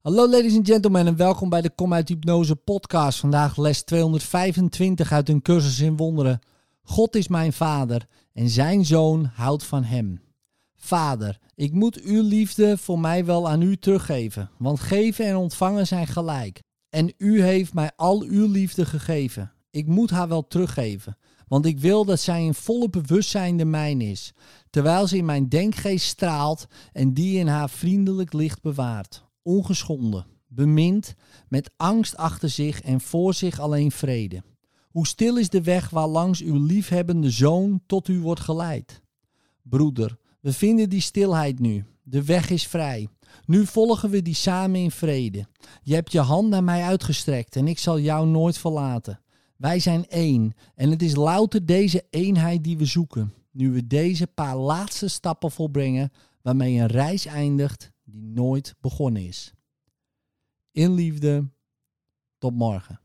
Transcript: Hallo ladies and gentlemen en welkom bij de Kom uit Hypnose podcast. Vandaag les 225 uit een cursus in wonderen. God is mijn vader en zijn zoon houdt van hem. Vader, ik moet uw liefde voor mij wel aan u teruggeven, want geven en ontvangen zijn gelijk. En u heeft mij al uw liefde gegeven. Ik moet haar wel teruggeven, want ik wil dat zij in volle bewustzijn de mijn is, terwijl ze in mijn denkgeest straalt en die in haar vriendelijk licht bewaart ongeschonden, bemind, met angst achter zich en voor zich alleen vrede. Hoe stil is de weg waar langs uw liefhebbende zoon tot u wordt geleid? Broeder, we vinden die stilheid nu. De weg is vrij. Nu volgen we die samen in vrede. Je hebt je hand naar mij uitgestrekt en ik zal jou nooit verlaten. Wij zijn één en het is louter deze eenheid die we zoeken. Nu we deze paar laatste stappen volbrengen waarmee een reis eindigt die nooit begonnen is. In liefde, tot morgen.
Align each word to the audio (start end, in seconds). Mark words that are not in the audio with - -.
Hallo 0.00 0.28
ladies 0.28 0.56
and 0.56 0.66
gentlemen 0.66 1.06
en 1.06 1.16
welkom 1.16 1.48
bij 1.48 1.60
de 1.60 1.70
Kom 1.70 1.94
uit 1.94 2.08
Hypnose 2.08 2.56
podcast. 2.56 3.18
Vandaag 3.18 3.56
les 3.56 3.82
225 3.82 5.12
uit 5.12 5.28
een 5.28 5.42
cursus 5.42 5.80
in 5.80 5.96
wonderen. 5.96 6.40
God 6.82 7.14
is 7.16 7.28
mijn 7.28 7.52
vader 7.52 8.06
en 8.32 8.48
zijn 8.48 8.84
zoon 8.84 9.30
houdt 9.34 9.64
van 9.64 9.84
hem. 9.84 10.20
Vader, 10.76 11.38
ik 11.54 11.72
moet 11.72 12.00
uw 12.00 12.22
liefde 12.22 12.78
voor 12.78 12.98
mij 12.98 13.24
wel 13.24 13.48
aan 13.48 13.62
u 13.62 13.76
teruggeven, 13.76 14.50
want 14.58 14.80
geven 14.80 15.26
en 15.26 15.36
ontvangen 15.36 15.86
zijn 15.86 16.06
gelijk. 16.06 16.62
En 16.90 17.12
u 17.18 17.42
heeft 17.42 17.74
mij 17.74 17.90
al 17.96 18.22
uw 18.22 18.46
liefde 18.46 18.84
gegeven. 18.86 19.52
Ik 19.70 19.86
moet 19.86 20.10
haar 20.10 20.28
wel 20.28 20.46
teruggeven, 20.46 21.16
want 21.48 21.66
ik 21.66 21.78
wil 21.78 22.04
dat 22.04 22.20
zij 22.20 22.44
in 22.44 22.54
volle 22.54 22.90
bewustzijn 22.90 23.56
de 23.56 23.64
mijn 23.64 24.00
is, 24.00 24.32
terwijl 24.70 25.06
ze 25.06 25.16
in 25.16 25.24
mijn 25.24 25.48
denkgeest 25.48 26.06
straalt 26.06 26.66
en 26.92 27.14
die 27.14 27.38
in 27.38 27.46
haar 27.46 27.70
vriendelijk 27.70 28.32
licht 28.32 28.62
bewaart 28.62 29.28
ongeschonden, 29.42 30.26
bemind, 30.46 31.14
met 31.48 31.70
angst 31.76 32.16
achter 32.16 32.48
zich 32.48 32.80
en 32.82 33.00
voor 33.00 33.34
zich 33.34 33.60
alleen 33.60 33.90
vrede. 33.90 34.42
Hoe 34.90 35.06
stil 35.06 35.36
is 35.36 35.48
de 35.48 35.62
weg 35.62 35.90
waar 35.90 36.06
langs 36.06 36.42
uw 36.42 36.64
liefhebbende 36.64 37.30
zoon 37.30 37.80
tot 37.86 38.08
u 38.08 38.20
wordt 38.20 38.40
geleid? 38.40 39.02
Broeder, 39.62 40.16
we 40.40 40.52
vinden 40.52 40.88
die 40.88 41.00
stilheid 41.00 41.58
nu. 41.58 41.84
De 42.02 42.24
weg 42.24 42.50
is 42.50 42.66
vrij. 42.66 43.08
Nu 43.44 43.66
volgen 43.66 44.10
we 44.10 44.22
die 44.22 44.34
samen 44.34 44.80
in 44.80 44.90
vrede. 44.90 45.46
Je 45.82 45.94
hebt 45.94 46.12
je 46.12 46.20
hand 46.20 46.48
naar 46.48 46.64
mij 46.64 46.82
uitgestrekt 46.82 47.56
en 47.56 47.68
ik 47.68 47.78
zal 47.78 47.98
jou 47.98 48.26
nooit 48.26 48.58
verlaten. 48.58 49.20
Wij 49.56 49.78
zijn 49.78 50.06
één 50.08 50.52
en 50.74 50.90
het 50.90 51.02
is 51.02 51.14
louter 51.14 51.66
deze 51.66 52.04
eenheid 52.10 52.64
die 52.64 52.78
we 52.78 52.84
zoeken. 52.84 53.32
Nu 53.50 53.70
we 53.70 53.86
deze 53.86 54.26
paar 54.26 54.56
laatste 54.56 55.08
stappen 55.08 55.50
volbrengen 55.50 56.12
waarmee 56.42 56.78
een 56.78 56.86
reis 56.86 57.26
eindigt 57.26 57.90
die 58.10 58.22
nooit 58.22 58.74
begonnen 58.80 59.26
is. 59.26 59.54
In 60.70 60.94
liefde, 60.94 61.48
tot 62.38 62.54
morgen. 62.54 63.00